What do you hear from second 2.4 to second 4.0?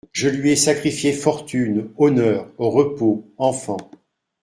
repos, enfants.